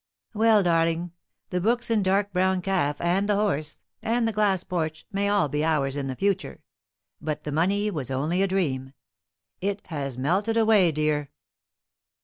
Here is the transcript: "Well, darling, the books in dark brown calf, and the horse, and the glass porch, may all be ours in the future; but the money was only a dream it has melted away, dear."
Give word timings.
"Well, 0.33 0.63
darling, 0.63 1.11
the 1.51 1.61
books 1.61 1.91
in 1.91 2.01
dark 2.01 2.33
brown 2.33 2.63
calf, 2.63 2.99
and 2.99 3.29
the 3.29 3.35
horse, 3.35 3.83
and 4.01 4.27
the 4.27 4.31
glass 4.31 4.63
porch, 4.63 5.05
may 5.11 5.29
all 5.29 5.47
be 5.47 5.63
ours 5.63 5.95
in 5.95 6.07
the 6.07 6.15
future; 6.15 6.63
but 7.21 7.43
the 7.43 7.51
money 7.51 7.91
was 7.91 8.09
only 8.09 8.41
a 8.41 8.47
dream 8.47 8.93
it 9.59 9.85
has 9.89 10.17
melted 10.17 10.57
away, 10.57 10.91
dear." 10.91 11.29